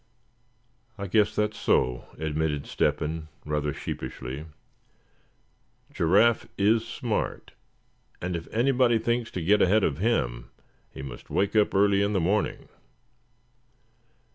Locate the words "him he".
9.99-11.03